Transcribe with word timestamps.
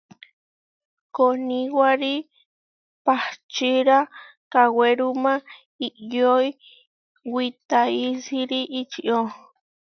Koniwári 1.15 2.15
pahčíra 3.05 3.99
kawéruma 4.51 5.33
iʼyói 5.87 6.47
witaísiri 7.33 8.59
ičió. 8.79 9.17